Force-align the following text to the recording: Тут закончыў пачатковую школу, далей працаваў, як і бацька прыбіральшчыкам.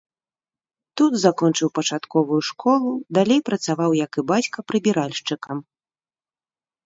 Тут 0.99 1.13
закончыў 1.23 1.69
пачатковую 1.79 2.39
школу, 2.49 2.89
далей 3.17 3.41
працаваў, 3.49 3.91
як 4.05 4.11
і 4.21 4.23
бацька 4.31 4.59
прыбіральшчыкам. 4.69 5.57